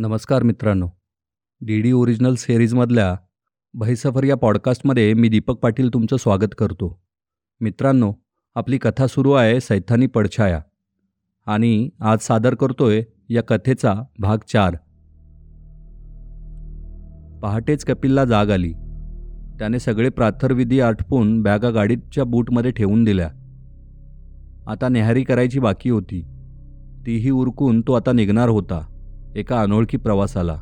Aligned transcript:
नमस्कार 0.00 0.42
मित्रांनो. 0.42 0.88
D 1.60 1.82
D 1.82 1.92
original 1.92 2.34
सिरीजमधल्या 2.34 3.16
भैसफर 3.74 4.24
या 4.24 4.36
पॉडकास्टमध्ये 4.36 5.14
मी 5.14 5.28
दीपक 5.28 5.54
पाटील 5.54 5.94
तुमचं 5.94 6.16
स्वागत 6.16 6.54
करतो. 6.58 7.02
मित्रांनो 7.60 8.12
आपली 8.54 8.78
कथा 8.78 9.06
सुरू 9.06 9.32
आहे 9.32 9.60
सैथानी 9.60 10.06
पडछाया 10.06 10.60
आणि 11.46 11.90
आज 12.00 12.18
सादर 12.18 12.54
करतोय 12.54 13.02
या 13.28 13.42
कथेचा 13.42 13.94
भाग 14.18 14.38
चार. 14.48 14.74
पहाटेच 17.42 17.84
कपिलला 17.84 18.24
जाग 18.24 18.50
आली. 18.50 18.72
त्याने 19.58 19.78
सगळे 19.78 20.08
प्राथरविधी 20.08 20.80
आटपून 20.80 21.42
बॅगा 21.42 21.70
गाडीच्या 21.70 22.24
बूटमध्ये 22.24 22.70
ठेवून 22.70 23.04
दिल्या. 23.04 23.28
आता 24.66 24.88
नेहारी 24.88 25.24
करायची 25.24 25.60
बाकी 25.60 25.90
होती. 25.90 26.22
तीही 27.06 27.30
उरकून 27.30 27.80
तो 27.80 27.92
आता 27.92 28.12
निघणार 28.12 28.48
होता. 28.48 28.94
एका 29.36 29.60
अनोळखी 29.60 29.96
प्रवासाला. 29.96 30.56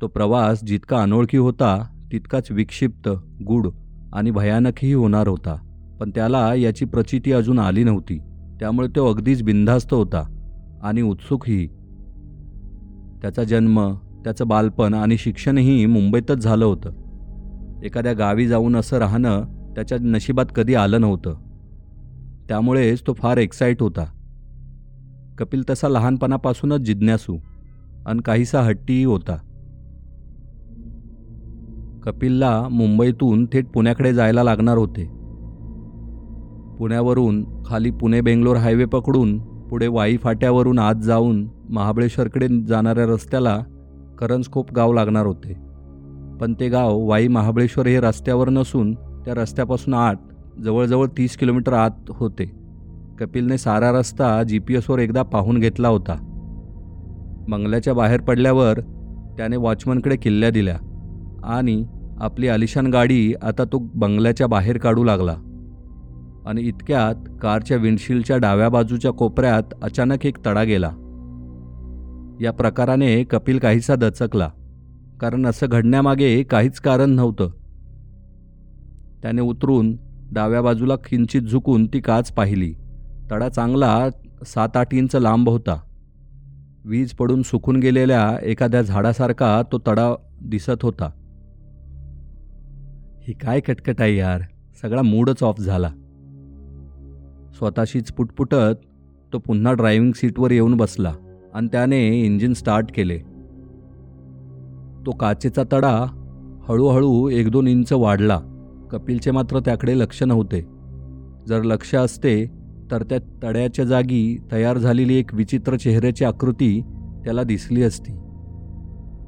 तो 0.00 0.06
प्रवास 0.06 0.64
जितका 0.64 1.02
अनोळखी 1.02 1.38
होता 1.38 1.86
तितकाच 2.12 2.50
विक्षिप्त 2.50 3.08
गूढ 3.46 3.66
आणि 4.12 4.30
भयानकही 4.30 4.92
होणार 4.92 5.28
होता. 5.28 5.56
पण 6.00 6.10
त्याला 6.10 6.54
याची 6.54 6.84
प्रचिती 6.84 7.32
अजून 7.32 7.58
आली 7.58 7.84
नव्हती. 7.84 8.18
त्यामुळे 8.60 8.88
तो 8.88 9.12
अगदीच 9.12 9.42
बिनधास्त 9.42 9.94
होता 9.94 10.40
आणि 10.82 11.02
उत्सुकही. 11.02 11.66
त्याचा 13.22 13.44
जन्म 13.44 13.94
त्याचं 14.24 14.48
बालपण 14.48 14.94
आणि 14.94 15.18
शिक्षणही 15.18 15.86
मुंबईतच 15.86 16.36
झालं 16.36 16.64
होतं. 16.64 16.90
एखाद्या 17.84 18.12
गावी 18.12 18.46
जाऊन 18.46 18.76
असं 18.76 18.98
राहणं 18.98 19.42
त्याच्या 19.74 19.98
नशिबात 20.00 20.46
कधी 20.54 20.74
आलं 20.74 21.00
नव्हतं. 21.00 21.34
त्यामुळेच 22.48 23.02
तो 23.06 23.12
फार 23.12 23.36
एक्साईट 23.36 23.82
होता. 23.82 24.04
कपिल 25.38 25.62
तसा 25.70 25.88
लहानपणापासूनच 25.88 26.80
जिज्ञासू 26.80 27.38
आणि 28.06 28.18
काहीसा 28.24 28.60
हट्टीही 28.60 29.04
होता. 29.04 29.36
कपिलला 32.02 32.68
मुंबईतून 32.68 33.46
थेट 33.46 33.66
पुण्याकडे 33.66 34.14
जायला 34.14 34.42
लागणार 34.42 34.78
होते. 34.78 35.04
पुण्यावरून 36.78 37.44
खाली 37.66 37.90
पुणे 37.90 38.20
बेंगलोर 38.20 38.56
हायवे 38.56 38.84
पकडून 38.84 39.38
पुढे 39.38 39.86
वाई 39.86 40.16
फाट्यावरून 40.16 40.78
आत 40.78 40.94
जाऊन 40.94 41.48
महाबळेश्वरकडे 41.68 42.48
जाणाऱ्या 42.62 43.04
रस्त्याला 43.04 43.58
करंजखोप 44.18 44.72
गाव 44.72 44.92
लागणार 44.92 45.26
होते. 45.26 45.52
पण 46.40 46.54
ते 46.60 46.68
गाव 46.68 46.98
वाई 46.98 47.28
महाबळेश्वर 47.28 47.86
हे 47.86 48.00
रस्त्यावर 48.00 48.48
नसून 48.48 48.94
त्या 48.94 49.34
रस्त्यापासून 49.34 49.94
आत 49.94 50.16
जवळजवळ 50.64 51.06
तीस 51.06 51.36
किलोमीटर 51.36 51.72
आत 51.72 52.10
होते. 52.10 52.63
कपिलने 53.18 53.58
सारा 53.58 53.92
रस्ता 53.92 54.42
जी 54.42 54.58
पी 54.58 54.74
एसवर 54.74 54.98
एकदा 54.98 55.22
पाहून 55.22 55.58
घेतला 55.58 55.88
होता. 55.88 56.14
बंगल्याच्या 57.48 57.94
बाहेर 57.94 58.20
पडल्यावर 58.20 58.80
त्याने 59.36 59.56
वॉचमनकडे 59.56 60.16
किल्ल्या 60.16 60.50
दिल्या 60.50 60.78
आणि 61.44 61.86
आपली 62.20 62.48
आलिशान 62.48 62.86
गाडी 62.86 63.34
आता 63.42 63.64
तो 63.64 63.78
बंगल्याच्या 63.78 64.46
बाहेर 64.46 64.78
काढू 64.78 65.04
लागला. 65.04 65.36
आणि 66.46 66.62
इतक्यात 66.62 67.14
कारच्या 67.42 67.76
विंडशील्डच्या 67.76 68.36
डाव्या 68.36 68.68
बाजूच्या 68.68 69.10
कोपऱ्यात 69.10 69.62
अचानक 69.82 70.26
एक 70.26 70.46
तडा 70.46 70.62
गेला. 70.62 70.90
या 72.40 72.52
प्रकाराने 72.52 73.24
कपिल 73.24 73.58
काहीसा 73.58 73.94
दचकला 73.94 74.50
कारण 75.20 75.46
असं 75.46 75.66
घडण्यामागे 75.70 76.42
काहीच 76.42 76.80
कारण 76.80 77.10
नव्हतं. 77.10 77.48
त्याने 79.22 79.40
उतरून 79.40 79.96
डाव्या 80.32 80.62
बाजूला 80.62 80.96
किंचित 80.96 81.42
झुकून 81.42 81.86
ती 81.86 82.00
काच 82.00 82.32
पाहिली. 82.32 82.74
तडा 83.34 83.48
चांगला 83.48 84.08
सात 84.46 84.76
आठ 84.76 84.94
इंच 84.94 85.16
लांब 85.16 85.48
होता. 85.48 85.80
वीज 86.84 87.12
पडून 87.12 87.42
सुकून 87.42 87.76
गेलेल्या 87.76 88.38
एखाद्या 88.42 88.82
झाडासारखा 88.82 89.62
तो 89.72 89.78
तडा 89.78 90.14
दिसत 90.42 90.82
होता. 90.82 91.10
ही 93.22 93.32
काय 93.32 93.60
कटकट 93.60 94.00
आहे 94.00 94.16
यार 94.16 94.40
सगळा 94.82 95.02
मूडच 95.02 95.42
ऑफ 95.42 95.60
झाला. 95.60 95.88
स्वतःशीच 97.58 98.12
पुटपुटत 98.12 98.76
तो 99.32 99.38
पुन्हा 99.38 99.72
ड्रायव्हिंग 99.72 100.12
सीटवर 100.12 100.50
येऊन 100.50 100.76
बसला 100.76 101.12
आणि 101.54 101.68
त्याने 101.72 102.20
इंजिन 102.20 102.52
स्टार्ट 102.52 102.86
केले. 102.94 103.18
तो 105.06 105.10
काचेचा 105.10 105.62
तडा 105.72 106.06
हळूहळू 106.68 107.28
एक 107.28 107.50
दोन 107.50 107.68
इंच 107.68 107.92
वाढला. 107.92 108.40
कपिलचे 108.90 109.30
मात्र 109.30 109.60
त्याकडे 109.60 109.98
लक्ष 109.98 110.22
नव्हते. 110.22 110.66
जर 111.48 111.62
लक्ष 111.62 111.94
असते 111.94 112.63
तर 112.94 113.02
त्या 113.02 113.18
तड्याच्या 113.42 113.84
जागी 113.84 114.38
तयार 114.52 114.78
झालेली 114.78 115.14
एक 115.14 115.34
विचित्र 115.34 115.76
चेहऱ्याची 115.76 116.24
आकृती 116.24 116.80
त्याला 117.24 117.42
दिसली 117.42 117.82
असती. 117.82 118.12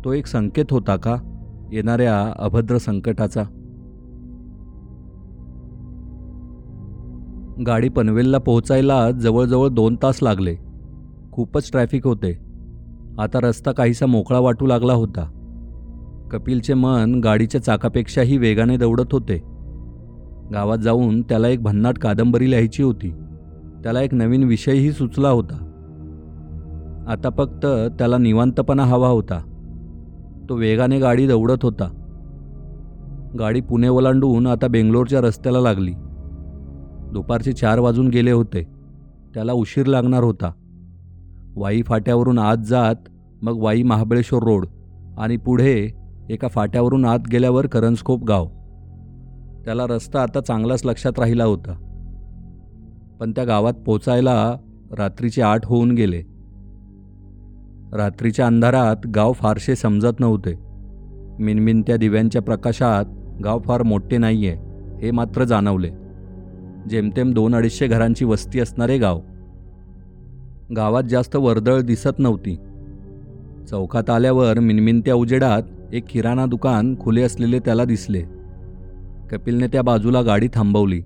तो 0.04 0.12
एक 0.12 0.26
संकेत 0.26 0.64
होता 0.70 0.96
का? 0.96 1.16
येणाऱ्या 1.72 2.32
अभद्र 2.38 2.78
संकटाचा. 2.78 3.42
गाडी 7.66 7.88
पनवेलला 7.88 8.38
पोहोचायला 8.38 9.10
जवळजवळ 9.10 9.68
दोन 9.68 9.96
तास 10.02 10.18
लागले. 10.22 10.56
खूपच 11.32 11.70
ट्रॅफिक 11.70 12.06
होते. 12.06 12.38
आता 13.18 13.40
रस्ता 13.40 13.72
काहीसा 13.72 14.06
मोकळा 14.06 14.38
वाटू 14.38 14.66
लागला 14.66 14.92
होता. 14.92 15.30
कपिलचे 16.30 16.74
मन 16.74 17.20
गाडीच्या 17.24 17.62
चाकापेक्षाही 17.62 18.38
वेगाने 18.38 18.76
दौडत 18.76 19.12
होते. 19.12 19.36
गावात 20.52 20.78
जाऊन 20.78 21.22
त्याला 21.22 21.48
एक 21.48 21.62
भन्नाट 21.62 21.98
कादंबरी 21.98 22.50
लिहायची 22.50 22.82
होती. 22.82 23.12
त्याला 23.86 24.02
एक 24.02 24.14
नवीन 24.14 24.44
विषयही 24.44 24.92
सुचला 24.92 25.28
होता. 25.28 25.54
आता 27.08 27.30
फक्त 27.30 27.66
त्याला 27.98 28.18
निवांतपणा 28.18 28.84
हवा 28.84 29.08
होता. 29.08 29.40
तो 30.48 30.54
वेगाने 30.54 30.98
गाडी 30.98 31.26
दौडत 31.26 31.62
होता. 31.62 31.88
गाडी 33.38 33.60
पुणे 33.60 33.88
ओलांडून 33.88 34.46
आता 34.46 34.66
बेंगलोरच्या 34.66 35.20
रस्त्याला 35.20 35.60
लागली. 35.60 35.92
दुपारचे 37.12 37.52
चार 37.52 37.78
वाजून 37.78 38.08
गेले 38.08 38.30
होते. 38.30 38.62
त्याला 39.34 39.52
उशीर 39.52 39.86
लागणार 39.86 40.24
होता. 40.24 40.52
वाई 41.56 41.82
फाट्यावरून 41.82 42.38
आत 42.38 42.56
जात 42.56 43.08
मग 43.42 43.62
वाई 43.62 43.82
महाबळेश्वर 43.82 44.42
रोड 44.42 44.66
आणि 45.18 45.36
पुढे 45.36 45.90
एका 46.30 46.48
फाट्यावरून 46.48 47.04
आत 47.04 47.28
गेल्यावर 47.32 47.66
करंजखोप 47.66 48.24
गाव. 48.24 48.46
त्याला 49.64 49.86
रस्ता 49.86 50.22
आता 50.22 50.40
चांगलाच 50.40 50.86
लक्षात 50.86 51.18
राहिला 51.18 51.44
होता. 51.44 51.85
पण 53.20 53.30
त्या 53.30 53.44
गावात 53.44 53.72
पोचायला 53.72 54.56
रात्रीचे 54.98 55.42
आठ 55.42 55.66
होऊन 55.66 55.90
गेले. 55.90 56.22
रात्रीच्या 57.92 58.46
अंधारात 58.46 59.06
गाव 59.06 59.32
फारसे 59.32 59.76
समजत 59.76 60.20
नव्हते. 60.20 60.54
मिनमिनत्या 61.38 61.96
दिव्यांच्या 61.96 62.42
प्रकाशात 62.42 63.04
गाव 63.44 63.58
फार 63.58 63.82
मोठे 63.82 64.18
नाही 64.18 64.48
आहे 64.48 64.56
हे 65.02 65.10
मात्र 65.10 65.44
जाणवले. 65.44 65.90
जेमतेम 66.90 67.32
दोन 67.32 67.54
अडीचशे 67.54 67.86
घरांची 67.86 68.24
वस्ती 68.24 68.60
असणारे 68.60 68.98
गाव. 68.98 69.20
गावात 70.76 71.02
जास्त 71.02 71.36
वर्दळ 71.36 71.80
दिसत 71.80 72.18
नव्हती. 72.18 72.56
चौकात 73.68 74.10
आल्यावर 74.10 74.58
मिनमिनत्या 74.58 75.14
उजेडात 75.14 75.62
एक 75.92 76.04
किराणा 76.10 76.46
दुकान 76.46 76.94
खुले 77.00 77.22
असलेले 77.22 77.58
त्याला 77.58 77.84
दिसले. 77.84 78.22
कपिलने 79.30 79.66
त्या 79.66 79.82
बाजूला 79.82 80.22
गाडी 80.22 80.48
थांबवली. 80.54 81.02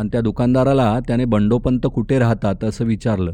आणि 0.00 0.08
त्या 0.12 0.20
दुकानदाराला 0.20 1.00
त्याने 1.00 1.24
बंडोपंत 1.24 1.86
कुठे 1.94 2.18
राहतात 2.18 2.64
असं 2.64 2.84
विचारलं. 2.84 3.32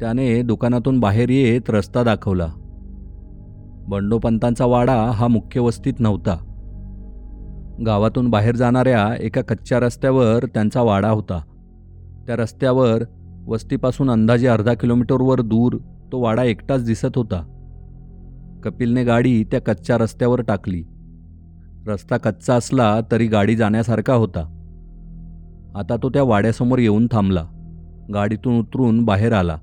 त्याने 0.00 0.42
दुकानातून 0.42 1.00
बाहेर 1.00 1.28
येत 1.28 1.60
रस्ता 1.68 2.02
दाखवला. 2.02 2.46
बंडोपंतांचा 3.88 4.66
वाडा 4.66 5.04
हा 5.04 5.26
मुख्य 5.28 5.60
वस्तीत 5.60 5.92
नव्हता. 5.98 6.36
गावातून 7.86 8.30
बाहेर 8.30 8.56
जाणाऱ्या 8.56 9.14
एका 9.20 9.40
कच्च्या 9.40 9.80
रस्त्यावर 9.80 10.44
त्यांचा 10.54 10.82
वाडा 10.82 11.08
होता. 11.08 11.42
त्या 12.26 12.36
रस्त्यावर 12.36 13.02
वस्तीपासून 13.46 14.10
अंदाजे 14.10 14.46
अर्धा 14.46 14.74
किलोमीटरवर 14.74 15.40
दूर 15.40 15.76
तो 16.12 16.20
वाडा 16.20 16.42
एकटाच 16.42 16.84
दिसत 16.84 17.16
होता. 17.16 17.42
कपिलने 18.64 19.04
गाडी 19.04 19.44
त्या 19.44 19.60
कच्च्या 19.60 19.98
रस्त्यावर 19.98 20.42
टाकली. 20.42 20.82
रस्ता 21.86 22.16
कच्चा 22.16 22.54
असला 22.54 23.00
तरी 23.12 23.26
गाडी 23.26 23.56
जाण्यासारखा 23.56 24.14
होता. 24.14 24.56
आता 25.74 25.96
तो 25.96 26.08
त्या 26.08 26.22
वाड्यासमोर 26.22 26.78
येऊन 26.78 27.06
थांबला. 27.12 27.44
गाडीतून 28.14 28.58
उतरून 28.58 29.04
बाहेर 29.04 29.32
आला. 29.32 29.58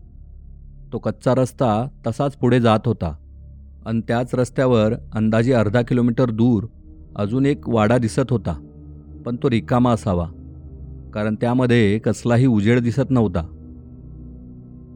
तो 0.94 0.98
कच्चा 0.98 1.36
रस्ता 1.36 1.88
तसाच 2.08 2.36
पुढे 2.36 2.60
जात 2.60 2.80
होता 2.86 3.16
आणि 3.86 4.02
त्याच 4.08 4.36
रस्त्यावर 4.36 4.94
अंदाजे 5.14 5.54
अर्धा 5.54 5.82
किलोमीटर 5.82 6.32
दूर 6.32 6.66
अजून 7.16 7.46
एक 7.46 7.70
वाडा 7.70 7.98
दिसत 7.98 8.30
होता 8.30 8.54
पण 9.26 9.36
तो 9.36 9.50
रिकामा 9.50 9.92
असावा 9.92 10.28
कारण 11.14 11.36
त्यामध्ये 11.36 12.00
कसलाही 12.00 12.46
उजेड 12.46 12.80
दिसत 12.80 13.10
नव्हता. 13.10 13.42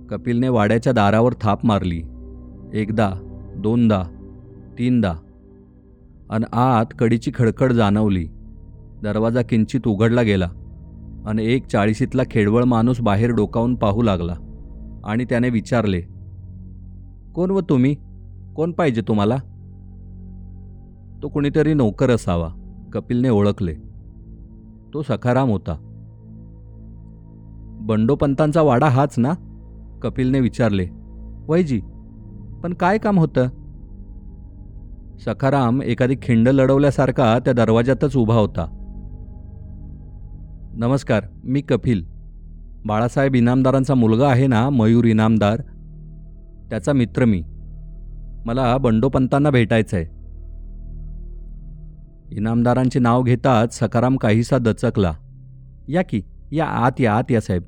कपिलने 0.10 0.50
वाड्याच्या 0.50 0.94
दारावर 0.94 1.34
थाप 1.42 1.66
मारली. 1.66 2.02
एकदा 2.74 3.12
दोनदा 3.58 4.04
तीनदा. 4.80 5.13
आणि 6.30 6.46
आत 6.52 6.86
कडीची 7.00 7.31
खडखड 7.36 7.74
जाणवली. 7.74 8.28
दरवाजा 9.04 9.42
किंचित 9.42 9.88
उघडला 9.88 10.22
गेला. 10.22 10.50
आणि 11.26 11.46
एक 11.46 11.68
चाळीशीतला 11.68 12.24
खेडवळ 12.32 12.64
माणूस 12.64 13.02
बाहेर 13.02 13.32
डोकावून 13.32 13.76
पाहू 13.76 14.02
लागला. 14.02 14.36
आणि 15.06 15.26
त्याने 15.26 15.50
विचारले 15.50 16.02
कोण 17.36 17.52
व 17.52 17.60
तुम्ही? 17.60 17.96
कोण 18.56 18.72
पाहिजे 18.72 19.02
तुम्हाला? 19.02 19.36
तो 21.24 21.30
कुणीतरी 21.30 21.74
नोकर 21.74 22.10
असावा 22.10 22.50
कपिलने 22.94 23.30
ओळखले. 23.30 23.74
तो 24.94 25.02
सखाराम 25.02 25.50
होता. 25.50 25.78
बंडोपंतांचा 27.82 28.62
वाडा 28.62 28.88
हाच 28.88 29.16
ना? 29.18 29.34
कपिलने 30.04 30.40
विचारले. 30.40 30.88
वैजी 31.48 31.80
पण 32.64 32.74
काय 32.74 32.98
काम 32.98 33.20
होतं? 33.20 33.48
सखाराम 35.20 35.82
एखादी 35.82 36.16
खिंड 36.22 36.50
लढवल्यासारखा 36.50 37.40
त्या 37.40 37.54
दरवाजातच 37.54 38.18
उभा 38.18 38.36
होता. 38.36 38.81
नमस्कार 40.74 41.24
मी 41.44 41.62
कपिल. 41.62 42.06
बाळासाहेब 42.86 43.36
इनामदारांचा 43.36 43.94
मुलगा 43.94 44.28
आहे 44.28 44.48
ना 44.48 44.70
मयूर 44.70 45.06
इनामदार? 45.06 45.62
त्याचा 46.70 46.94
मित्र 46.94 47.26
मी. 47.26 47.44
मला 48.46 48.78
बंडोपंतांना 48.78 49.50
भेटायचं 49.50 49.98
आहे 49.98 50.06
इनामदारांचे 52.36 53.00
नाव 53.00 53.24
घेताच 53.24 53.80
सकाराम 53.80 54.18
काहीसा 54.18 54.58
दचकला. 54.58 55.14
या 55.88 56.02
की 56.02 56.22
या 56.52 56.66
आत 56.66 56.92
या 57.00 57.16
आत 57.16 57.32
या 57.32 57.42
साहेब. 57.42 57.64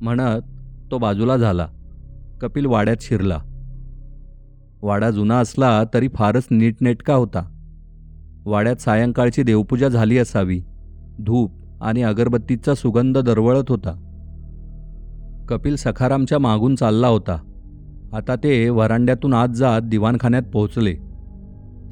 म्हणत 0.00 0.42
तो 0.90 0.98
बाजूला 0.98 1.36
झाला. 1.36 1.68
कपिल 2.40 2.66
वाड्यात 2.66 2.96
शिरला. 3.00 3.38
वाडा 4.82 5.10
जुना 5.10 5.38
असला 5.38 5.82
तरी 5.94 6.08
फारच 6.14 6.46
नीटनेटका 6.50 7.14
होता. 7.14 7.48
वाड्यात 8.44 8.76
सायंकाळची 8.76 9.42
देवपूजा 9.42 9.88
झाली 9.88 10.18
असावी. 10.18 10.60
धूप 11.20 11.57
आणि 11.80 12.02
अगरबत्तीचा 12.02 12.74
सुगंध 12.74 13.18
दरवळत 13.18 13.64
होता. 13.68 14.04
कपिल 15.48 15.76
सखारामच्या 15.76 16.38
मागून 16.38 16.74
चालला 16.74 17.08
होता. 17.08 17.38
आता 18.12 18.34
ते 18.36 18.70
वरांड्यातून 18.70 19.34
आत 19.34 19.48
जात 19.48 19.82
दिवाणखान्यात 19.82 20.42
पोहोचले. 20.42 20.94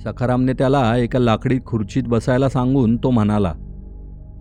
सखारामने 0.04 0.52
त्याला 0.52 0.96
एका 0.96 1.18
लाकडी 1.18 1.58
खुर्चीत 1.66 2.02
बसायला 2.06 2.48
सांगून 2.48 2.96
तो 2.96 3.10
म्हणाला 3.10 3.54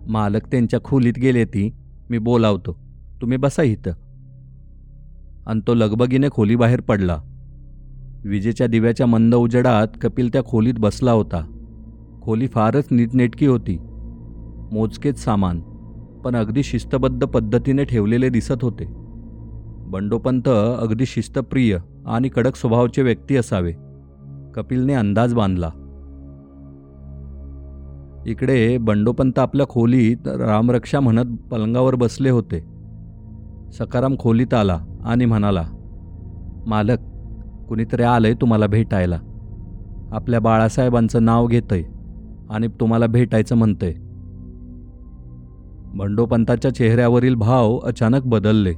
मालक 0.08 0.46
त्यांच्या 0.52 0.80
खोलीत 0.84 1.14
गेले 1.22 1.46
ती 1.46 1.74
मी 2.10 2.18
बोलावतो. 2.18 2.78
तुम्ही 3.22 3.38
बसा 3.38 3.64
इथं. 3.64 3.92
आणि 5.48 5.60
तो 5.68 5.74
लगबगीने 5.74 6.28
खोलीबाहेर 6.32 6.82
पडला. 6.82 7.22
विजेच्या 8.26 8.68
दिव्याच्या 8.68 9.06
मंद 9.06 9.36
उजेडात 9.36 9.88
कपिल 10.02 10.30
त्या 10.34 10.44
खोलीत 10.44 10.74
बसला 10.80 11.12
होता. 11.12 11.46
खोली 12.22 12.48
फारच 12.48 12.84
नीटनेटकी 12.92 13.46
होती. 13.46 13.78
मोजकेच 14.72 15.20
सामान 15.20 15.60
पण 16.26 16.36
अगदी 16.36 16.64
शिस्तबद्ध 16.64 17.26
पद्धतीने 17.26 17.84
ठेवलेले 17.84 18.30
दिसत 18.30 18.64
होते. 18.64 18.86
बंडोपंत 19.88 20.50
अगदी 20.80 21.06
शिस्तप्रिय 21.06 21.78
आणि 22.06 22.30
कडक 22.30 22.56
स्वभावाचे 22.56 23.02
व्यक्ती 23.02 23.38
असावे. 23.38 23.74
कपिलने 24.56 24.94
अंदाज 24.94 25.34
बांधला. 25.34 25.70
इकडे 28.26 28.78
बंडोपंत 28.78 29.40
आपल्या 29.40 29.68
खोलीत 29.68 30.28
रामरक्षा 30.28 31.00
म्हणत 31.00 31.38
पलंगावर 31.52 31.96
बसले 31.96 32.30
होते. 32.30 32.60
सकाराम 33.74 34.16
खोलीत 34.20 34.54
आला 34.54 34.80
आणि 35.06 35.26
म्हणाला 35.26 35.64
मालक 36.68 37.00
कुणीतरी 37.68 38.04
आलंय 38.04 38.34
तुम्हाला 38.34 38.68
भेटायला. 38.68 39.20
आपल्या 40.12 40.40
बाळासाहेबांचं 40.40 41.26
नाव 41.26 41.48
घेतंय 41.48 41.84
आणि 42.50 42.68
तुम्हाला 42.68 43.06
भेटायचं 43.08 43.56
म्हणतंय. 43.56 43.94
बंडोपंताच्या 45.96 46.76
चेहऱ्यावरील 46.76 47.36
भाव 47.36 47.78
अचानक 47.78 48.24
बदलले. 48.26 48.74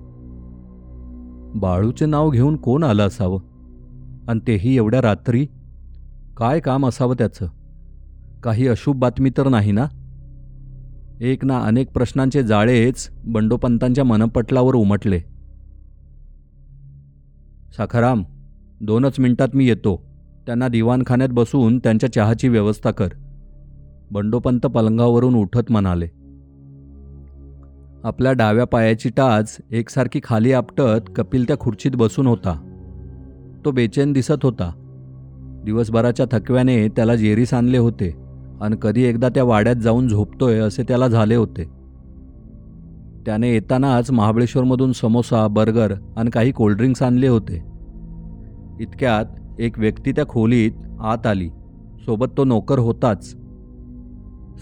बाळूचे 1.60 2.06
नाव 2.06 2.30
घेऊन 2.30 2.56
कोण 2.56 2.84
आलं 2.84 3.08
असावं? 3.08 3.40
आणि 4.28 4.40
तेही 4.48 4.78
एवढ्या 4.78 5.02
रात्री? 5.02 5.48
काय 6.38 6.60
काम 6.60 6.88
असावं 6.88 7.16
त्याचं? 7.16 7.48
काही 8.44 8.68
अशुभ 8.68 9.00
बातमी 9.00 9.30
तर 9.30 9.48
नाही 9.48 9.72
ना? 9.72 9.86
एक 11.22 11.46
ना 11.46 11.60
अनेक 11.60 11.92
प्रश्नांचे 11.92 12.44
जाळेच 12.44 13.10
बंडोपंतांच्या 13.26 14.04
मनपटलावर 14.04 14.76
उमटले. 14.76 15.20
साखाराम 17.78 18.24
दोनच 18.82 19.20
मिनिटात 19.20 19.50
मी 19.54 19.66
येतो. 19.66 20.06
त्यांना 20.46 20.68
दिवाणखान्यात 20.68 21.30
बसून 21.32 21.80
त्यांच्या 21.80 22.14
चहाची 22.14 22.48
व्यवस्था 22.48 22.92
कर. 22.92 23.08
बंडोपंत 24.12 24.60
पलंगावरून 24.60 25.36
उठत 25.36 25.64
म्हणाले. 25.70 26.17
आपल्या 28.04 28.34
डाव्या 28.34 28.66
पायाची 28.66 29.10
टाच 29.10 29.58
एकसारखी 29.72 30.20
खाली 30.24 30.52
आपटत 30.52 31.10
कपिल 31.16 31.48
त्या 31.48 31.58
खुर्चीत 31.60 31.92
बसून 31.96 32.28
होता. 32.28 32.64
तो 33.66 33.72
बेचैन 33.72 34.14
दिसत 34.14 34.44
होता. 34.44 34.72
दिवसभराच्या 35.66 36.26
थकव्याने 36.32 36.88
त्याला 36.88 37.16
जेरीस 37.16 37.54
आणले 37.54 37.78
होते 37.78 38.16
आणि 38.62 38.76
कधी 38.82 39.04
एकदा 39.04 39.30
त्या 39.30 39.44
वाड्यात 39.44 39.76
जाऊन 39.76 40.08
झोपतोय 40.08 40.58
असे 40.58 40.84
त्याला 40.84 41.08
झाले 41.08 41.36
होते. 41.36 41.64
त्याने 43.26 43.54
येतानाच 43.54 44.12
महाबळेश्वरमधून 44.12 44.92
समोसा 44.92 45.48
बर्गर 45.48 45.94
आणि 46.18 46.30
काही 46.30 46.52
कोल्ड्रिंक्स 46.52 47.04
आणले 47.04 47.28
होते. 47.28 47.64
इतक्यात 48.80 49.26
एक 49.60 49.80
व्यक्ती 49.80 50.12
त्या 50.12 50.28
खोलीत 50.28 50.72
आत 51.00 51.28
आली. 51.28 51.50
सोबत 52.00 52.28
तो 52.38 52.44
नोकर 52.44 52.80
होताच. 52.80 53.36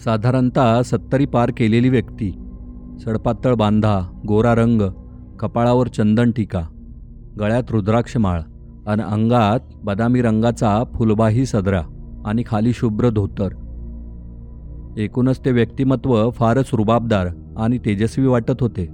साधारणतः 0.04 0.82
सत्तरी 0.82 1.26
पार 1.26 1.52
केलेली 1.58 1.90
व्यक्ती. 1.90 2.45
सडपातळ 3.00 3.54
बांधा 3.54 4.02
गोरा 4.28 4.56
रंग 4.56 4.82
कपाळावर 5.40 5.88
चंदन 5.88 6.32
टीका 6.32 6.62
गळ्यात 7.40 7.64
रुद्राक्षमाळ 7.70 8.42
आणि 8.88 9.04
अंगात 9.04 9.60
बदामी 9.84 10.22
रंगाचा 10.22 10.84
फुलबाही 10.94 11.46
सदरा 11.46 11.82
आणि 12.26 12.44
खाली 12.46 12.74
शुभ्र 12.74 13.10
धोतर. 13.10 13.48
एकूणच 14.98 15.40
ते 15.46 15.52
व्यक्तिमत्व 15.52 16.30
फारच 16.30 16.70
रुबाबदार 16.74 17.28
आणि 17.58 17.78
तेजस्वी 17.78 18.28
वाटत 18.28 18.62
होते. 18.62 18.88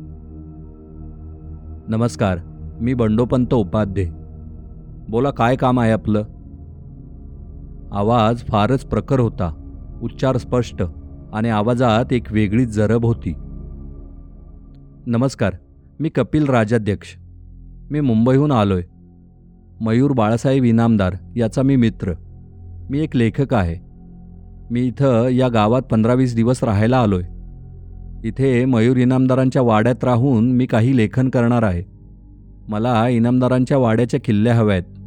नमस्कार 1.87 2.37
मी 2.81 2.93
बंडोपंत 2.93 3.53
उपाध्ये. 3.53 4.09
बोला 5.09 5.29
काय 5.29 5.55
काम 5.55 5.79
आहे 5.79 5.91
आपलं? 5.91 6.23
आवाज 7.91 8.43
फारच 8.47 8.85
प्रखर 8.85 9.19
होता 9.19 9.53
उच्चार 10.01 10.37
स्पष्ट 10.37 10.83
आणि 11.33 11.49
आवाजात 11.49 12.13
एक 12.13 12.31
वेगळीच 12.31 12.69
जरब 12.69 13.05
होती. 13.05 13.33
नमस्कार 15.07 15.53
मी 15.99 16.09
कपिल 16.09 16.45
राजाध्यक्ष. 16.45 17.07
मी 17.91 17.99
मुंबईहून 17.99 18.51
आलो 18.51 18.73
आहे 18.73 18.83
मयूर 19.81 20.11
बाळासाहेब 20.11 20.63
इनामदार 20.63 21.13
याचा 21.35 21.61
मी 21.61 21.75
मित्र. 21.75 22.13
मी 22.89 22.99
एक 22.99 23.15
लेखक 23.15 23.53
आहे. 23.53 23.75
मी 24.71 24.81
इथं 24.81 25.27
या 25.27 25.47
गावात 25.47 25.81
पंधरा 25.81 26.13
वीस 26.13 26.35
दिवस 26.35 26.63
राहायला 26.63 26.97
आलो 26.97 27.19
आहे 27.19 28.27
इथे 28.27 28.65
मयूर 28.65 28.97
इनामदारांच्या 28.97 29.61
वाड्यात 29.61 30.03
राहून 30.03 30.51
मी 30.51 30.65
काही 30.65 30.97
लेखन 30.97 31.29
करणार 31.29 31.63
आहे. 31.63 31.83
मला 32.67 33.07
इनामदारांच्या 33.07 33.77
वाड्याच्या 33.77 34.19
किल्ल्या 34.19 34.55
हव्या 34.55 34.75
आहेत 34.75 34.97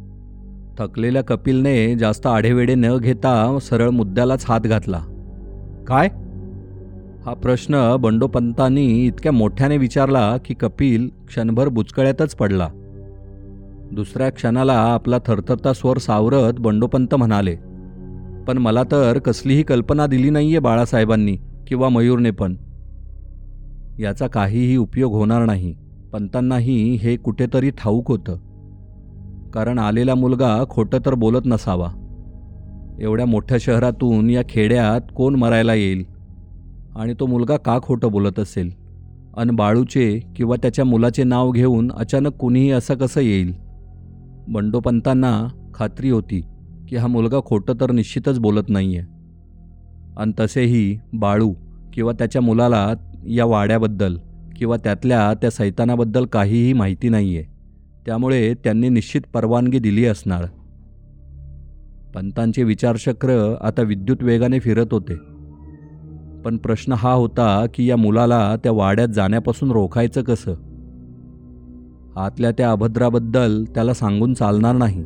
थकलेल्या 0.79 1.23
कपिलने 1.23 1.95
जास्त 1.95 2.27
आढेवेडे 2.27 2.75
न 2.75 2.97
घेता 2.97 3.57
सरळ 3.61 3.89
मुद्द्यालाच 3.89 4.45
हात 4.47 4.61
घातला. 4.61 5.01
काय? 5.87 6.09
हा 7.25 7.33
प्रश्न 7.33 7.97
बंडोपंतांनी 7.97 9.05
इतक्या 9.05 9.31
मोठ्याने 9.31 9.77
विचारला 9.77 10.37
की 10.45 10.53
कपिल 10.53 11.09
क्षणभर 11.27 11.67
बुचकळ्यातच 11.67 12.35
पडला. 12.35 12.69
दुसऱ्या 13.91 14.29
क्षणाला 14.29 14.73
आपला 14.73 15.17
थरथरता 15.25 15.73
स्वर 15.73 15.97
सावरत 15.97 16.53
बंडोपंत 16.59 17.15
म्हणाले 17.15 17.55
पण 18.47 18.57
मला 18.57 18.83
तर 18.83 19.19
कसलीही 19.19 19.63
कल्पना 19.63 20.07
दिली 20.07 20.29
नाहीये 20.29 20.59
बाळासाहेबांनी 20.59 21.37
किंवा 21.67 21.89
मयूरने 21.89 22.31
पण. 22.31 22.55
याचा 23.99 24.27
काहीही 24.27 24.77
उपयोग 24.77 25.13
होणार 25.13 25.45
नाही. 25.45 25.75
पंतांनाही 26.13 26.95
हे 26.95 27.15
कुठेतरी 27.15 27.69
ठाऊक 27.69 28.11
होतं. 28.11 28.37
कारण 29.53 29.79
आलेला 29.79 30.15
मुलगा 30.15 30.63
खोटं 30.69 30.97
तर 31.05 31.13
बोलत 31.13 31.41
नसावा. 31.45 31.89
एवढ्या 32.99 33.25
मोठ्या 33.25 33.57
शहरातून 33.61 34.29
या 34.29 34.41
खेड्यात 34.49 35.01
कोण 35.15 35.35
मरायला 35.35 35.73
येईल? 35.73 36.14
आणि 36.95 37.13
तो 37.19 37.25
मुलगा 37.25 37.57
का 37.57 37.79
खोटं 37.83 38.11
बोलत 38.11 38.39
असेल? 38.39 38.71
अन 39.37 39.51
बाळूचे 39.51 40.19
किंवा 40.35 40.55
त्याच्या 40.55 40.85
मुलाचे 40.85 41.23
नाव 41.23 41.51
घेऊन 41.51 41.91
अचानक 41.91 42.33
कुणीही 42.33 42.71
असं 42.71 42.95
कसं 42.95 43.21
येईल? 43.21 43.53
बंडोपंतांना 44.47 45.47
खात्री 45.73 46.09
होती 46.09 46.41
की 46.89 46.95
हा 46.95 47.07
मुलगा 47.07 47.39
खोटं 47.45 47.73
तर 47.81 47.91
निश्चितच 47.91 48.39
बोलत 48.39 48.69
नाही 48.69 48.97
आहे 48.97 49.07
आणि 50.17 50.31
तसेही 50.39 50.97
बाळू 51.13 51.53
किंवा 51.93 52.11
त्याच्या 52.11 52.41
मुलाला 52.41 52.93
या 53.27 53.45
वाड्याबद्दल 53.45 54.17
किंवा 54.55 54.77
त्यातल्या 54.77 55.33
त्या 55.33 55.51
सैतानाबद्दल 55.51 56.25
काहीही 56.25 56.73
माहिती 56.73 57.09
नाही 57.09 57.37
आहे 57.37 57.45
त्यामुळे 58.05 58.53
त्यांनी 58.53 58.89
निश्चित 58.89 59.21
परवानगी 59.33 59.79
दिली 59.79 60.05
असणार. 60.05 60.45
पंतांचे 62.15 62.63
विचारचक्र 62.63 63.55
आता 63.61 63.81
विद्युत 63.81 64.23
वेगाने 64.23 64.59
फिरत 64.59 64.87
होते. 64.91 65.34
पण 66.45 66.57
प्रश्न 66.57 66.91
हा 66.91 67.13
होता 67.13 67.65
की 67.73 67.89
या 67.89 67.97
मुलाला 67.97 68.55
त्या 68.55 68.71
वाड्यात 68.71 69.07
जाण्यापासून 69.07 69.71
रोखायचं 69.71 70.21
कसं? 70.21 70.53
आतल्या 72.15 72.51
त्या 72.51 72.71
अभद्राबद्दल 72.71 73.63
त्याला 73.63 73.93
सांगून 73.93 74.33
चालणार 74.33 74.75
नाही. 74.75 75.05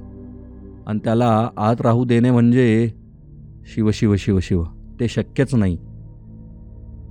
आणि 0.88 1.00
त्याला 1.04 1.50
आत 1.58 1.82
राहू 1.82 2.06
देणे 2.06 2.32
म्हणजे 2.32 2.92
शिव 3.76 3.92
शिव 3.94 4.16
शिव 4.16 4.40
शिव 4.40 4.64
ते 5.00 5.08
शक्यच 5.08 5.56
नाही. 5.56 5.78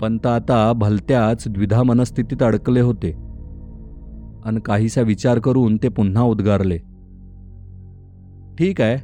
पंत 0.00 0.26
आता 0.26 0.72
भलत्याच 0.72 1.44
द्विधा 1.48 1.82
मनस्थितीत 1.82 2.42
अडकले 2.42 2.80
होते. 2.80 3.10
आणि 4.44 4.60
काहीसा 4.60 5.00
विचार 5.00 5.38
करून 5.38 5.76
ते 5.76 5.88
पुन्हा 5.88 6.22
उद्गारले. 6.22 6.78
ठीक 8.58 8.80
आहे 8.80 8.96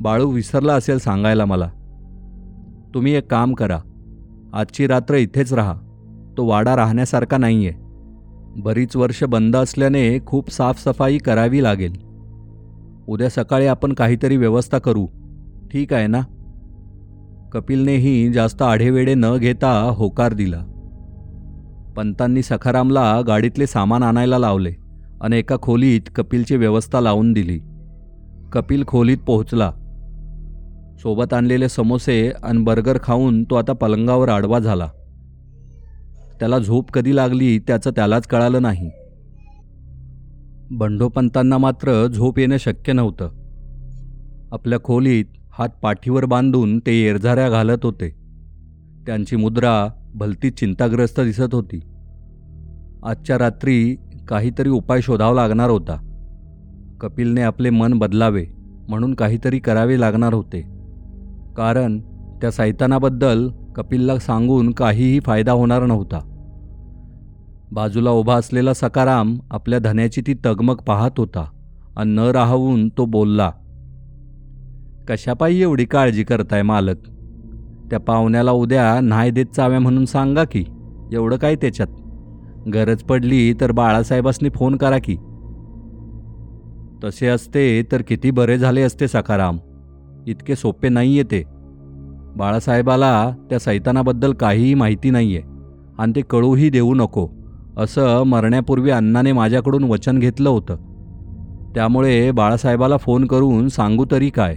बाळू 0.00 0.30
विसरला 0.30 0.74
असेल 0.74 0.98
सांगायला 0.98 1.44
मला. 1.44 1.68
तुम्ही 2.94 3.12
एक 3.12 3.30
काम 3.30 3.54
करा. 3.54 3.78
आजची 4.56 4.86
रात्र 4.86 5.14
इथेच 5.14 5.52
राहा. 5.52 5.74
तो 6.36 6.46
वाडा 6.46 6.76
राहण्यासारखा 6.76 7.36
नाही 7.36 7.66
आहे 7.68 7.84
बरीच 8.62 8.96
वर्ष 8.96 9.24
बंद 9.24 9.56
असल्याने 9.56 10.18
खूप 10.26 10.50
साफसफाई 10.50 11.18
करावी 11.18 11.62
लागेल. 11.62 11.96
उद्या 13.08 13.28
सकाळी 13.28 13.66
आपण 13.66 13.92
काहीतरी 13.92 14.36
व्यवस्था 14.36 14.78
करू. 14.78 15.06
ठीक 15.72 15.92
आहे 15.92 16.06
ना? 16.06 16.20
कपिलनेही 17.52 18.32
जास्त 18.32 18.62
आढेवेडे 18.62 19.14
न 19.14 19.36
घेता 19.36 19.94
होकार 19.96 20.32
दिला. 20.32 20.64
पंतांनी 21.96 22.42
सखारामला 22.42 23.20
गाडीतले 23.26 23.66
सामान 23.66 24.02
आणायला 24.02 24.38
लावले 24.38 24.72
आणि 25.20 25.38
एका 25.38 25.56
खोलीत 25.62 26.00
कपिलची 26.14 26.56
व्यवस्था 26.56 27.00
लावून 27.00 27.32
दिली. 27.32 27.60
कपिल 28.52 28.84
खोलीत 28.86 29.18
पोहोचला. 29.26 29.72
सोबत 31.02 31.34
आणलेले 31.34 31.68
समोसे 31.68 32.30
आणि 32.42 32.58
बर्गर 32.58 32.98
खाऊन 33.02 33.44
तो 33.44 33.54
आता 33.54 33.72
पलंगावर 33.72 34.28
आडवा 34.28 34.58
झाला. 34.58 34.88
त्याला 36.40 36.58
झोप 36.58 36.90
कधी 36.90 37.16
लागली 37.16 37.58
त्याचं 37.58 37.90
त्यालाच 37.90 38.26
कळालं 38.26 38.62
नाही. 38.62 38.90
बंडोपंतांना 40.70 41.58
मात्र 41.58 42.06
झोप 42.06 42.38
येणं 42.38 42.56
शक्य 42.56 42.92
नव्हतं. 42.92 43.28
आपल्या 44.52 44.78
खोलीत 44.84 45.24
हात 45.58 45.68
पाठीवर 45.82 46.24
बांधून 46.24 46.78
ते 46.78 47.02
येरझाऱ्या 47.02 47.50
घालत 47.50 47.78
होते. 47.82 48.08
त्यांची 49.06 49.36
मुद्रा 49.36 49.88
भलती 50.14 50.50
चिंताग्रस्त 50.50 51.20
दिसत 51.20 51.54
होती. 51.54 51.80
आजच्या 53.02 53.38
रात्री 53.38 53.96
काहीतरी 54.28 54.68
उपाय 54.68 55.00
शोधावा 55.00 55.34
लागणार 55.34 55.70
होता. 55.70 56.02
कपिलने 57.00 57.42
आपले 57.42 57.70
मन 57.70 57.98
बदलावे 57.98 58.46
म्हणून 58.88 59.14
काहीतरी 59.14 59.58
करावे 59.58 60.00
लागणार 60.00 60.34
होते. 60.34 60.75
कारण 61.56 62.00
त्या 62.40 62.50
सैतानाबद्दल 62.50 63.48
कपिलला 63.76 64.18
सांगून 64.18 64.72
काहीही 64.72 65.20
फायदा 65.20 65.52
होणार 65.52 65.86
नव्हता. 65.86 66.20
बाजूला 67.72 68.10
उभा 68.10 68.34
असलेला 68.34 68.74
सकाराम 68.74 69.38
आपल्या 69.50 69.78
धन्याची 69.78 70.20
ती 70.26 70.34
तगमग 70.34 70.74
पाहत 70.74 71.10
होता 71.18 71.50
आणि 71.96 72.10
न 72.10 72.18
राहून 72.18 72.88
तो 72.88 73.04
बोलला 73.04 73.50
कशापायी 75.08 75.62
एवढी 75.62 75.84
काळजी 75.84 76.24
करताय 76.24 76.62
मालक? 76.62 76.96
त्या 77.90 78.00
पाहुण्याला 78.00 78.50
उद्या 78.50 79.00
न्हाय 79.00 79.30
देत 79.30 79.46
चाव्या 79.46 79.80
म्हणून 79.80 80.04
सांगा 80.04 80.44
की 80.44 80.64
एवढं 81.12 81.36
काय 81.36 81.54
त्याच्यात? 81.54 81.88
गरज 82.74 83.02
पडली 83.02 83.54
तर 83.60 83.72
बाळासाहेबांनी 83.72 84.48
फोन 84.48 84.76
करा 84.76 84.98
की. 85.04 85.16
तसे 87.04 87.26
असते 87.26 87.82
तर 87.92 88.02
किती 88.02 88.30
बरे 88.30 88.58
झाले 88.58 88.82
असते 88.82 89.08
सकाराम. 89.08 89.58
इतके 90.26 90.56
सोपे 90.56 90.88
नाही 90.88 91.14
आहे 91.14 91.22
ते. 91.22 91.44
बाळासाहेबाला 92.36 93.30
त्या 93.50 93.58
सैतानाबद्दल 93.58 94.32
काहीही 94.32 94.74
माहिती 94.74 95.10
नाही 95.10 95.36
आहे 95.36 95.44
आणि 95.98 96.12
ते 96.16 96.20
कळूही 96.20 96.70
देऊ 96.70 96.94
नको. 96.94 97.28
असं 97.78 98.22
मरण्यापूर्वी 98.22 98.90
अण्णाने 98.90 99.32
माझ्याकडून 99.32 99.84
वचन 99.84 100.18
घेतलं 100.18 100.48
होतं. 100.48 100.76
त्यामुळे 101.74 102.30
बाळासाहेबाला 102.30 102.96
फोन 102.96 103.26
करून 103.26 103.68
सांगू 103.68 104.04
तरी 104.10 104.30
काय? 104.30 104.56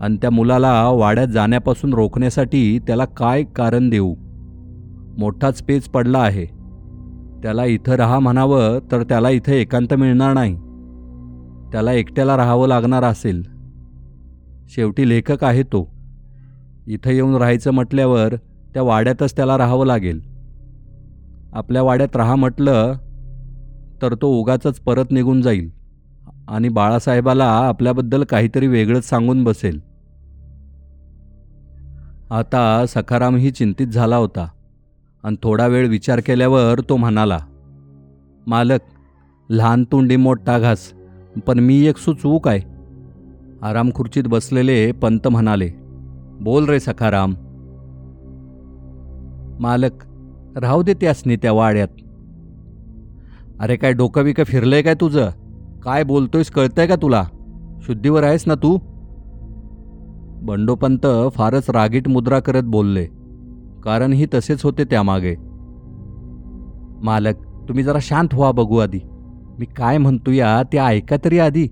आणि 0.00 0.16
त्या 0.16 0.30
मुलाला 0.30 0.88
वाड्यात 0.88 1.28
जाण्यापासून 1.28 1.94
रोखण्यासाठी 1.94 2.78
त्याला 2.78 3.04
काय 3.04 3.42
कारण 3.42 3.90
देऊ? 3.90 4.14
मोठाच 5.18 5.62
पेच 5.62 5.88
पडला 5.88 6.18
आहे. 6.18 6.44
त्याला 7.42 7.64
इथं 7.64 7.92
राहा 7.92 8.18
म्हणावं 8.18 8.78
तर 8.92 9.02
त्याला 9.02 9.30
इथं 9.30 9.52
एकांत 9.52 9.94
मिळणार 9.94 10.32
नाही. 10.32 10.54
त्याला 11.72 11.92
एकट्याला 11.92 12.36
राहावं 12.36 12.68
लागणार 12.68 13.04
असेल. 13.04 13.59
शेवटी 14.74 15.08
लेखक 15.08 15.44
आहे 15.44 15.62
तो. 15.62 15.88
इथं 16.86 17.10
येऊन 17.10 17.36
राहायचं 17.36 17.70
म्हटल्यावर 17.70 18.34
त्या 18.74 18.82
वाड्यातच 18.82 19.36
त्याला 19.36 19.58
राहावं 19.58 19.86
लागेल. 19.86 20.20
आपल्या 21.52 21.82
वाड्यात 21.82 22.16
राहा 22.16 22.34
म्हटलं 22.34 22.92
तर 24.02 24.14
तो 24.14 24.28
उगाच 24.40 24.80
परत 24.80 25.10
निघून 25.10 25.42
जाईल 25.42 25.70
आणि 26.48 26.68
बाळासाहेबाला 26.68 27.44
आपल्याबद्दल 27.44 28.24
काहीतरी 28.24 28.66
वेगळंच 28.66 29.08
सांगून 29.08 29.44
बसेल. 29.44 29.80
आता 32.30 32.84
सखारामही 32.88 33.50
चिंतित 33.50 33.86
झाला 33.86 34.16
होता 34.16 34.48
आणि 35.24 35.36
थोडा 35.42 35.66
वेळ 35.66 35.88
विचार 35.88 36.20
केल्यावर 36.20 36.80
तो 36.88 36.96
म्हणाला 36.96 37.38
मालक 38.46 38.80
लहान 39.48 39.84
तोंडी 39.84 40.16
मोठा 40.16 40.58
घास 40.58 40.92
पण 41.46 41.58
मी 41.58 41.86
एक 41.86 41.96
सुचवू 41.96 42.38
काय? 42.38 42.60
आराम 43.62 43.90
खुर्चीत 43.94 44.24
बसलेले 44.26 44.92
पंत 44.92 45.26
म्हणाले 45.28 45.68
बोल 46.40 46.68
रे 46.68 46.78
सखाराम. 46.80 47.32
मालक 49.60 50.04
राहू 50.56 50.82
दे 50.82 50.94
त्यासनी 50.94 51.36
त्या 51.36 51.52
वाड्यात. 51.52 51.88
अरे 53.60 53.76
काय 53.76 53.92
डोकं 53.92 54.24
बिकं 54.24 54.44
फिरलंय 54.44 54.82
काय 54.82 54.94
तुझं? 54.94 55.28
काय 55.82 56.04
बोलतोयस 56.04 56.50
कळतंय 56.50 56.86
का 56.86 56.96
तुला? 56.96 57.22
शुद्धीवर 57.82 58.22
आहेस 58.22 58.44
ना 58.46 58.54
तू? 58.54 58.76
बंडोपंत 60.42 61.06
फारच 61.34 61.70
रागीट 61.70 62.08
मुद्रा 62.08 62.40
करत 62.40 62.62
बोलले 62.62 63.04
कारण 63.84 64.12
ही 64.12 64.26
तसेच 64.34 64.62
होते 64.64 64.84
त्यामागे. 64.84 65.34
मालक 67.02 67.36
तुम्ही 67.68 67.84
जरा 67.84 67.98
शांत 68.02 68.34
व्हा 68.34 68.50
बघू 68.52 68.78
आधी. 68.78 69.00
मी 69.58 69.66
काय 69.66 69.98
म्हणतो 69.98 70.30
या 70.30 70.62
ते 70.72 70.78
ऐका 70.78 71.16
तरी 71.24 71.38
आधी. 71.38 71.66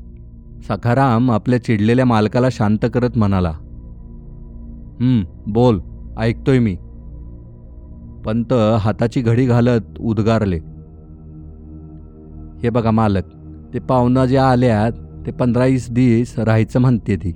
सखाराम 0.62 1.31
आपल्या 1.31 1.62
चिडलेल्या 1.65 2.05
मालकाला 2.07 2.49
शांत 2.53 2.87
करत 2.95 3.17
म्हणाला 3.17 3.53
बोल 5.47 5.81
ऐकतोय 6.19 6.59
मी. 6.59 6.75
पंत 8.25 8.53
हाताची 8.81 9.21
घडी 9.21 9.45
घालत 9.47 9.99
उद्गारले 10.00 10.57
हे 12.62 12.71
बघा 12.71 12.91
मालक 12.91 13.25
ते 13.75 13.79
पाहुणं 13.79 14.25
जे 14.25 14.37
आल्यात 14.37 14.93
ते 15.27 15.33
पंधरा 15.33 15.65
वीस 15.65 15.91
दिवस 15.91 16.38
राहायचं 16.38 16.81
म्हणते 16.81 17.17
ती. 17.17 17.33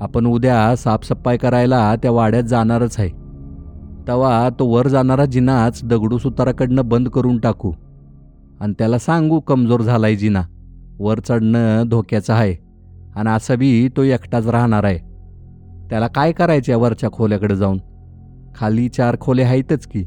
आपण 0.00 0.26
उद्या 0.26 0.74
साफसफाई 0.76 1.36
करायला 1.36 1.94
त्या 2.02 2.10
वाड्यात 2.10 2.42
जाणारच 2.42 2.98
आहे. 2.98 3.08
तेव्हा 4.08 4.48
तो 4.58 4.66
वर 4.66 4.88
जाणारा 4.88 5.24
जिनाच 5.24 5.80
दगडू 5.84 6.18
सुताराकडनं 6.18 6.88
बंद 6.88 7.08
करून 7.08 7.38
टाकू. 7.38 7.72
आणि 8.60 8.72
त्याला 8.78 8.98
सांगू 8.98 9.40
कमजोर 9.40 9.80
झालाय 9.80 10.16
जिना. 10.16 10.42
वर 10.98 11.20
चढणं 11.20 11.82
धोक्याचं 11.86 12.32
आहे. 12.32 12.54
आणि 13.16 13.30
असं 13.30 13.58
बी 13.58 13.88
तो 13.96 14.02
एकटाच 14.02 14.46
राहणार 14.46 14.84
आहे. 14.84 14.98
त्याला 15.90 16.06
काय 16.06 16.32
करायचं 16.32 16.76
वरच्या 16.76 17.10
खोल्याकडे 17.12 17.56
जाऊन? 17.56 17.78
खाली 18.54 18.88
चार 18.88 19.16
खोले 19.20 19.42
आहेतच 19.42 19.86
की. 19.86 20.04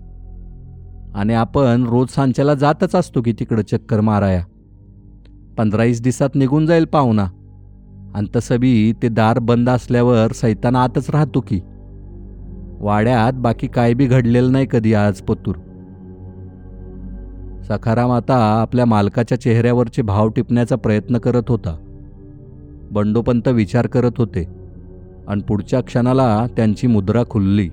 आणि 1.16 1.34
आपण 1.34 1.84
रोज 1.84 2.10
सांच्याला 2.10 2.54
जातच 2.54 2.96
असतो 2.96 3.22
की 3.22 3.34
तिकडं 3.34 3.62
चक्कर 3.62 4.02
माराया. 4.02 4.44
पंधरा 5.58 5.84
वीस 5.84 6.02
दिवसात 6.02 6.30
निघून 6.36 6.66
जाईल 6.66 6.86
पाहुणा. 6.86 7.26
आणि 8.16 8.28
तसं 8.36 8.60
बी 8.60 8.94
ते 9.04 9.10
दार 9.10 9.40
बंद 9.40 9.70
असल्यावर 9.70 10.32
सैताना 10.32 10.84
आतच 10.84 11.10
राहतो 11.10 11.42
की. 11.42 11.60
वाड्यात 12.80 13.34
बाकी 13.34 13.68
काय 13.68 13.94
बी 13.94 14.06
घडलेलं 14.06 14.52
नाही 14.52 14.68
कधी 14.72 14.94
आज 14.94 15.22
पतूर. 15.22 15.56
सखाराम 17.68 18.12
आता 18.12 18.36
आपल्या 18.62 18.86
मालकाच्या 18.86 19.40
चेहऱ्यावरचे 19.42 20.02
भाव 20.02 20.28
टिपण्याचा 20.28 20.76
प्रयत्न 20.76 21.18
करत 21.18 21.44
होता. 21.50 21.76
बंडोपंत 22.92 23.48
विचार 23.48 23.88
करत 23.88 24.12
होते 24.18 24.44
आणि 25.28 25.42
पुढच्या 25.42 25.82
क्षणाला 25.82 26.46
त्यांची 26.58 26.88
मुद्रा 26.88 27.24
खुलली. 27.30 27.70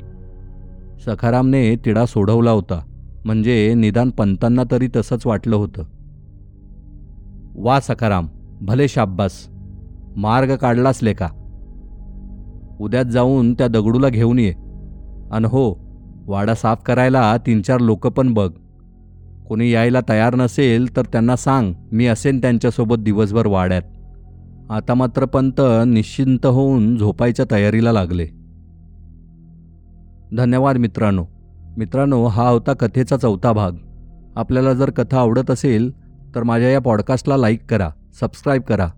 सखारामने 1.06 1.76
तिडा 1.76 2.06
सोडवला 2.06 2.50
होता 2.50 2.80
म्हणजे 3.24 3.74
निदान 3.74 4.10
पंतांना 4.10 4.62
तरी 4.70 4.88
तसंच 4.96 5.26
वाटलं 5.26 5.56
होतं. 5.56 5.82
वा 7.54 7.80
सखाराम 7.80 8.26
भले 8.60 8.88
शाब्बास 8.88 9.32
मार्ग 10.16 10.56
काढलास 10.56 11.02
लेका 11.02 11.28
उद्यात 12.80 13.04
जाऊन 13.04 13.54
त्या 13.54 13.68
दगडूला 13.68 14.08
घेऊन 14.08 14.38
ये. 14.38 14.54
आणि 15.32 15.44
हो 15.44 15.78
वाडा 16.26 16.54
साफ 16.54 16.82
करायला 16.82 17.36
तीन 17.36 17.62
चार 17.62 17.80
लोक 17.80 18.06
पण 18.06 18.34
बघ. 18.34 18.50
कोणी 19.52 19.70
यायला 19.70 20.00
तयार 20.08 20.34
नसेल 20.34 20.96
तर 20.96 21.02
त्यांना 21.02 21.36
सांग 21.36 21.72
मी 21.92 22.06
असेन 22.06 22.40
त्यांच्यासोबत 22.40 22.96
दिवसभर 22.96 23.46
वाड्यात. 23.46 23.82
आता 24.70 24.94
मात्र 24.94 25.24
पंत 25.24 25.60
निश्चिंत 25.86 26.46
होऊन 26.46 26.96
झोपायच्या 26.96 27.44
तयारीला 27.50 27.92
लागले. 27.92 28.26
धन्यवाद 30.36 30.76
मित्रांनो. 30.76 31.24
मित्रांनो 31.76 32.26
हा 32.26 32.48
होता 32.48 32.72
कथेचा 32.72 33.16
चौथा 33.16 33.52
भाग. 33.52 33.72
आपल्याला 34.36 34.72
जर 34.72 34.90
कथा 34.90 35.18
आवडत 35.18 35.50
असेल 35.50 35.90
तर 36.34 36.42
माझ्या 36.42 36.70
या 36.70 36.80
पॉडकास्टला 36.80 37.36
लाईक 37.36 37.64
करा 37.70 37.90
सबस्क्राईब 38.20 38.62
करा 38.62 38.88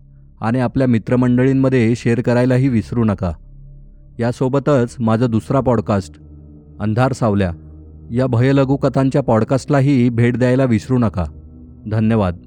आणि 0.41 0.59
आपल्या 0.59 0.87
मित्रमंडळींमध्ये 0.87 1.93
शेअर 1.95 2.21
करायलाही 2.21 2.67
विसरू 2.67 3.03
नका. 3.03 3.31
यासोबतच 4.19 4.95
माझा 4.99 5.27
दुसरा 5.27 5.59
पॉडकास्ट 5.59 6.19
अंधार 6.79 7.13
सावल्या 7.13 7.51
या 8.11 8.27
भयलघुकथांच्या 8.27 9.21
पॉडकास्टलाही 9.21 10.09
भेट 10.09 10.37
द्यायला 10.37 10.63
विसरू 10.63 10.97
नका. 10.97 11.25
धन्यवाद. 11.91 12.37